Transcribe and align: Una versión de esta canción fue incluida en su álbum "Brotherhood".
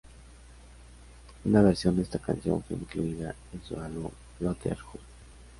Una 1.45 1.61
versión 1.61 1.95
de 1.95 2.01
esta 2.01 2.17
canción 2.17 2.63
fue 2.63 2.75
incluida 2.75 3.35
en 3.53 3.63
su 3.63 3.79
álbum 3.79 4.09
"Brotherhood". 4.39 4.99